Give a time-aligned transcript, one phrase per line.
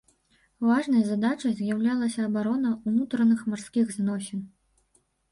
[0.67, 4.41] Важнай задачай з'яўлялася абарона ўнутраных марскіх зносін.